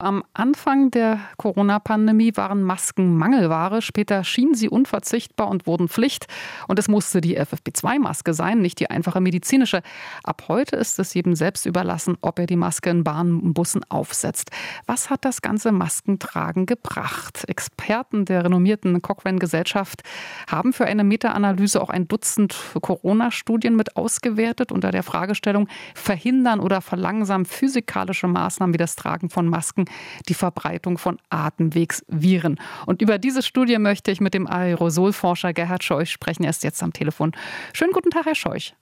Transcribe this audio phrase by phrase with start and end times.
[0.00, 3.82] Am Anfang der Corona-Pandemie waren Masken Mangelware.
[3.82, 6.28] Später schienen sie unverzichtbar und wurden Pflicht.
[6.68, 9.82] Und es musste die FFP2-Maske sein, nicht die einfache medizinische.
[10.22, 13.80] Ab heute ist es jedem selbst überlassen, ob er die Maske in Bahnen und Bussen
[13.88, 14.52] aufsetzt.
[14.86, 17.48] Was hat das ganze Maskentragen gebracht?
[17.48, 20.02] Experten der renommierten Cochrane-Gesellschaft
[20.48, 26.82] haben für eine Meta-Analyse auch ein Dutzend Corona-Studien mit ausgewertet unter der Fragestellung verhindern oder
[26.82, 29.87] verlangsamen physikalische Maßnahmen wie das Tragen von Masken
[30.28, 32.58] die Verbreitung von Atemwegsviren.
[32.86, 36.44] Und über diese Studie möchte ich mit dem Aerosolforscher Gerhard Scheuch sprechen.
[36.44, 37.32] Er ist jetzt am Telefon.
[37.72, 38.74] Schönen guten Tag, Herr Scheuch.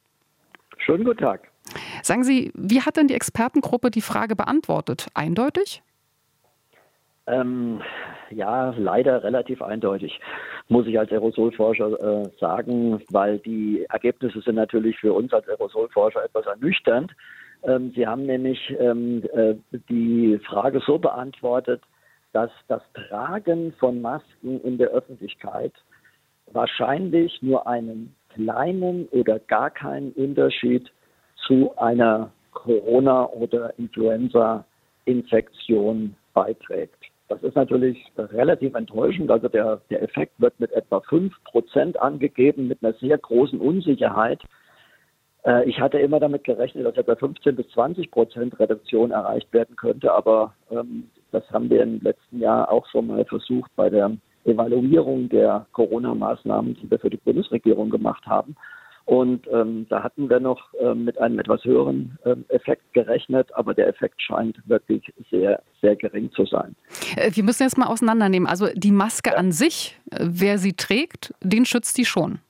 [0.79, 1.49] Schönen guten Tag.
[2.03, 5.09] Sagen Sie, wie hat denn die Expertengruppe die Frage beantwortet?
[5.15, 5.83] Eindeutig?
[7.27, 7.81] Ähm,
[8.31, 10.21] ja, leider relativ eindeutig,
[10.69, 16.25] muss ich als Aerosolforscher äh, sagen, weil die Ergebnisse sind natürlich für uns als Aerosolforscher
[16.25, 17.13] etwas ernüchternd.
[17.67, 19.55] Ähm, Sie haben nämlich ähm, äh,
[19.91, 21.83] die Frage so beantwortet,
[22.33, 25.73] dass das Tragen von Masken in der Öffentlichkeit
[26.53, 30.89] wahrscheinlich nur einen kleinen oder gar keinen Unterschied
[31.47, 37.03] zu einer Corona- oder Influenza-Infektion beiträgt.
[37.29, 39.31] Das ist natürlich relativ enttäuschend.
[39.31, 44.41] Also der, der Effekt wird mit etwa 5 Prozent angegeben, mit einer sehr großen Unsicherheit.
[45.47, 49.77] Äh, ich hatte immer damit gerechnet, dass etwa 15 bis 20 Prozent Reduktion erreicht werden
[49.77, 54.11] könnte, aber ähm, das haben wir im letzten Jahr auch schon mal versucht bei der
[54.45, 58.57] Evaluierung der Corona-Maßnahmen, die wir für die Bundesregierung gemacht haben.
[59.05, 63.73] Und ähm, da hatten wir noch ähm, mit einem etwas höheren ähm, Effekt gerechnet, aber
[63.73, 66.75] der Effekt scheint wirklich sehr, sehr gering zu sein.
[67.17, 68.49] Äh, wir müssen jetzt mal auseinandernehmen.
[68.49, 69.37] Also die Maske ja.
[69.37, 72.41] an sich, äh, wer sie trägt, den schützt die schon.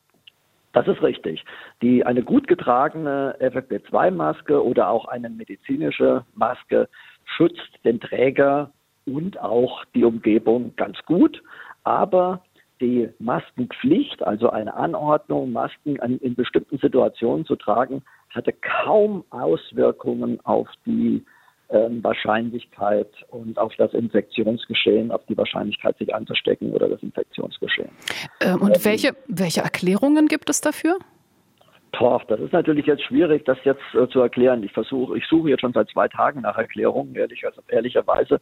[0.77, 1.43] Das ist richtig.
[1.81, 6.91] Die, eine gut getragene FFP2-Maske oder auch eine medizinische Maske
[7.25, 8.73] schützt den Träger
[9.07, 11.43] und auch die Umgebung ganz gut.
[11.85, 12.43] Aber
[12.83, 18.03] die Maskenpflicht, also eine Anordnung, Masken in bestimmten Situationen zu tragen,
[18.35, 21.25] hatte kaum Auswirkungen auf die
[21.71, 27.56] ähm, Wahrscheinlichkeit und auf das Infektionsgeschehen, auf die Wahrscheinlichkeit, sich anzustecken oder das Infektionsgeschehen.
[28.41, 30.99] Ähm, und welche, welche Erklärungen gibt es dafür?
[31.93, 34.63] Doch, das ist natürlich jetzt schwierig, das jetzt äh, zu erklären.
[34.63, 38.39] Ich versuche, ich suche jetzt schon seit zwei Tagen nach Erklärungen, ehrlich, also ehrlicherweise.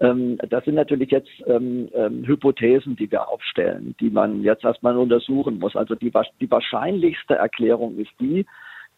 [0.00, 4.98] Ähm, das sind natürlich jetzt ähm, ähm, Hypothesen, die wir aufstellen, die man jetzt erstmal
[4.98, 5.76] untersuchen muss.
[5.76, 8.44] Also die, die wahrscheinlichste Erklärung ist die,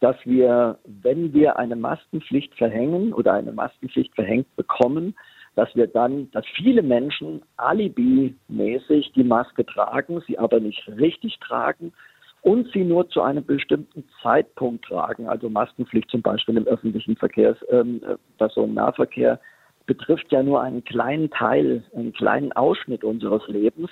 [0.00, 5.14] dass wir, wenn wir eine Maskenpflicht verhängen oder eine Maskenpflicht verhängt bekommen,
[5.54, 11.92] dass wir dann, dass viele Menschen alibimäßig die Maske tragen, sie aber nicht richtig tragen
[12.42, 15.28] und sie nur zu einem bestimmten Zeitpunkt tragen.
[15.28, 19.40] Also Maskenpflicht zum Beispiel im öffentlichen Verkehrs, ähm, äh, Personennahverkehr
[19.86, 23.90] betrifft ja nur einen kleinen Teil, einen kleinen Ausschnitt unseres Lebens.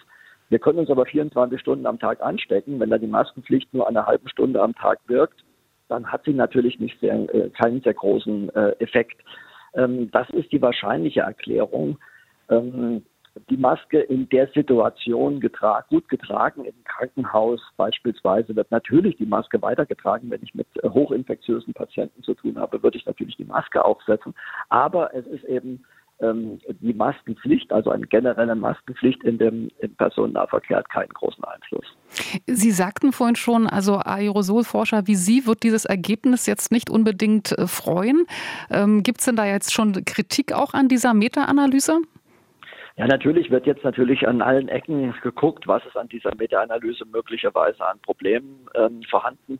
[0.48, 2.80] Wir können uns aber 24 Stunden am Tag anstecken.
[2.80, 5.44] Wenn da die Maskenpflicht nur eine halbe Stunde am Tag wirkt,
[5.88, 9.22] dann hat sie natürlich nicht sehr, äh, keinen sehr großen äh, Effekt.
[9.74, 11.98] Ähm, das ist die wahrscheinliche Erklärung.
[12.48, 13.02] Ähm,
[13.48, 19.62] die Maske in der Situation getra gut getragen im Krankenhaus beispielsweise wird natürlich die Maske
[19.62, 20.30] weitergetragen.
[20.30, 24.34] Wenn ich mit äh, hochinfektiösen Patienten zu tun habe, würde ich natürlich die Maske aufsetzen.
[24.68, 25.84] Aber es ist eben
[26.20, 31.86] ähm, die Maskenpflicht, also eine generelle Maskenpflicht in dem im Personennahverkehr hat keinen großen Einfluss.
[32.46, 37.66] Sie sagten vorhin schon, also Aerosolforscher wie Sie wird dieses Ergebnis jetzt nicht unbedingt äh,
[37.66, 38.26] freuen.
[38.70, 42.00] Ähm, Gibt es denn da jetzt schon Kritik auch an dieser Meta-Analyse?
[42.96, 47.86] Ja, natürlich wird jetzt natürlich an allen Ecken geguckt, was ist an dieser Meta-Analyse möglicherweise
[47.86, 49.58] an Problemen ähm, vorhanden.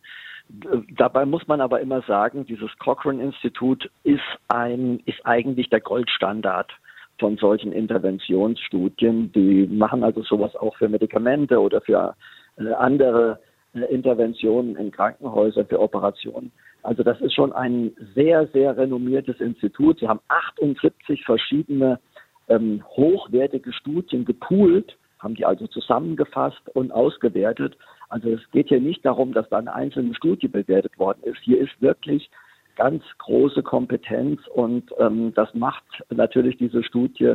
[0.96, 6.72] Dabei muss man aber immer sagen, dieses Cochrane-Institut ist ein, ist eigentlich der Goldstandard
[7.18, 9.30] von solchen Interventionsstudien.
[9.32, 12.16] Die machen also sowas auch für Medikamente oder für
[12.58, 13.38] äh, andere
[13.74, 16.50] äh, Interventionen in Krankenhäusern, für Operationen.
[16.82, 20.00] Also das ist schon ein sehr, sehr renommiertes Institut.
[20.00, 22.00] Sie haben 78 verschiedene
[22.48, 27.76] ähm, hochwertige Studien gepoolt, haben die also zusammengefasst und ausgewertet.
[28.10, 31.38] Also es geht hier nicht darum, dass da eine einzelne Studie bewertet worden ist.
[31.42, 32.30] Hier ist wirklich
[32.76, 37.34] ganz große Kompetenz und ähm, das macht natürlich diese Studie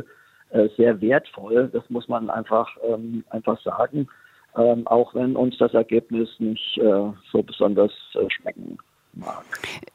[0.50, 1.70] äh, sehr wertvoll.
[1.72, 4.08] Das muss man einfach, ähm, einfach sagen,
[4.56, 8.78] ähm, auch wenn uns das Ergebnis nicht äh, so besonders äh, schmecken
[9.14, 9.44] mag.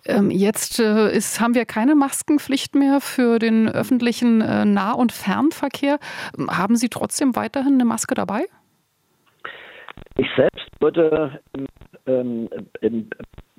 [0.06, 5.12] Ähm, jetzt äh, ist, haben wir keine Maskenpflicht mehr für den öffentlichen äh, Nah- und
[5.12, 6.00] Fernverkehr.
[6.50, 8.46] Haben Sie trotzdem weiterhin eine Maske dabei?
[10.18, 11.40] Ich selbst würde,
[12.06, 12.50] ähm,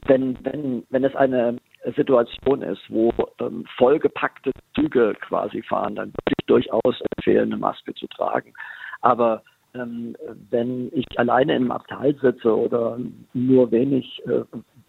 [0.04, 1.56] wenn, wenn, wenn es eine
[1.96, 7.94] Situation ist, wo ähm, vollgepackte Züge quasi fahren, dann würde ich durchaus empfehlen, eine Maske
[7.94, 8.52] zu tragen.
[9.00, 9.42] Aber
[9.74, 10.14] ähm,
[10.50, 12.98] wenn ich alleine im Abteil sitze oder
[13.32, 14.42] nur wenig äh,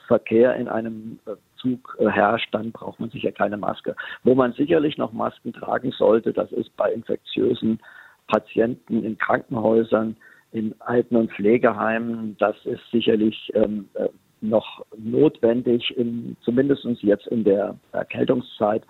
[0.07, 3.95] Verkehr in einem äh, Zug äh, herrscht, dann braucht man sicher keine Maske.
[4.23, 7.79] Wo man sicherlich noch Masken tragen sollte, das ist bei infektiösen
[8.27, 10.17] Patienten in Krankenhäusern,
[10.53, 12.37] in Alten- und Pflegeheimen.
[12.39, 14.07] Das ist sicherlich ähm, äh,
[14.41, 18.83] noch notwendig, in, zumindest jetzt in der Erkältungszeit.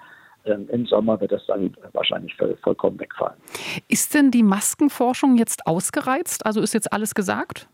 [0.45, 3.37] Ähm, Im Sommer wird das dann wahrscheinlich vollkommen wegfallen.
[3.87, 6.45] Ist denn die Maskenforschung jetzt ausgereizt?
[6.45, 7.67] Also ist jetzt alles gesagt?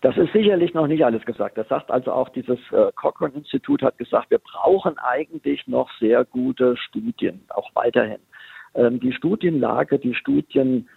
[0.00, 1.56] Das ist sicherlich noch nicht alles gesagt.
[1.56, 6.76] Das sagt also auch dieses äh, Cochrane-Institut hat gesagt, wir brauchen eigentlich noch sehr gute
[6.76, 8.18] Studien, auch weiterhin.
[8.74, 10.88] Ähm, die Studienlage, die Studien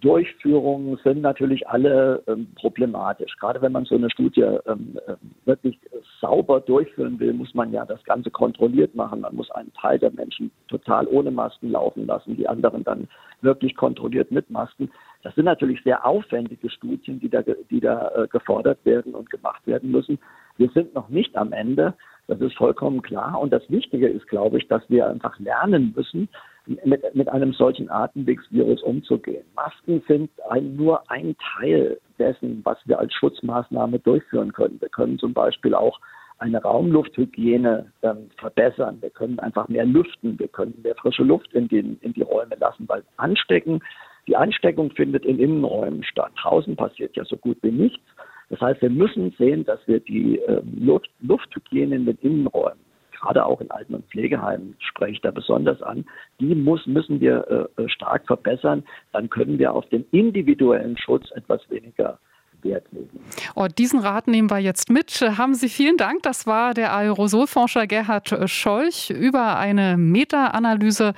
[0.00, 3.36] Durchführungen sind natürlich alle ähm, problematisch.
[3.38, 5.14] Gerade wenn man so eine Studie ähm, äh,
[5.44, 5.78] wirklich
[6.20, 9.20] sauber durchführen will, muss man ja das Ganze kontrolliert machen.
[9.20, 13.08] Man muss einen Teil der Menschen total ohne Masken laufen lassen, die anderen dann
[13.42, 14.90] wirklich kontrolliert mit Masken.
[15.22, 19.66] Das sind natürlich sehr aufwendige Studien, die da, die da äh, gefordert werden und gemacht
[19.66, 20.18] werden müssen.
[20.56, 21.94] Wir sind noch nicht am Ende.
[22.26, 23.40] Das ist vollkommen klar.
[23.40, 26.28] Und das Wichtige ist, glaube ich, dass wir einfach lernen müssen,
[26.66, 29.44] mit, mit einem solchen Atemwegsvirus umzugehen.
[29.54, 34.80] Masken sind ein, nur ein Teil dessen, was wir als Schutzmaßnahme durchführen können.
[34.80, 35.98] Wir können zum Beispiel auch
[36.38, 38.98] eine Raumlufthygiene ähm, verbessern.
[39.00, 40.38] Wir können einfach mehr lüften.
[40.38, 43.80] Wir können mehr frische Luft in, den, in die Räume lassen, weil Anstecken,
[44.26, 46.32] die Ansteckung findet in Innenräumen statt.
[46.40, 48.02] Draußen passiert ja so gut wie nichts.
[48.48, 52.80] Das heißt, wir müssen sehen, dass wir die ähm, Luft, Lufthygiene in den Innenräumen,
[53.20, 56.04] gerade auch in Alten- und Pflegeheimen spreche ich da besonders an,
[56.40, 58.84] die muss, müssen wir äh, stark verbessern.
[59.12, 62.18] Dann können wir auf den individuellen Schutz etwas weniger
[62.62, 63.20] Wert legen.
[63.54, 65.20] Oh, diesen Rat nehmen wir jetzt mit.
[65.20, 66.22] Haben Sie vielen Dank.
[66.22, 71.14] Das war der Aerosolforscher Gerhard Scholch über eine Meta-Analyse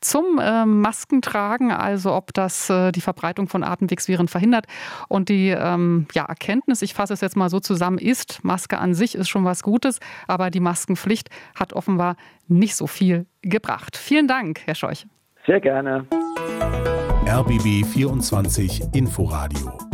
[0.00, 4.66] zum äh, Maskentragen, also ob das äh, die Verbreitung von Atemwegsviren verhindert.
[5.08, 8.94] Und die ähm, ja, Erkenntnis, ich fasse es jetzt mal so zusammen, ist, Maske an
[8.94, 12.16] sich ist schon was Gutes, aber die Maskenpflicht hat offenbar
[12.48, 13.96] nicht so viel gebracht.
[13.96, 15.06] Vielen Dank, Herr Scheuch.
[15.46, 16.06] Sehr gerne.
[17.26, 19.93] RBB 24 Inforadio